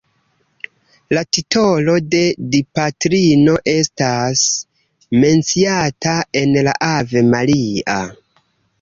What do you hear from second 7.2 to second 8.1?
Maria.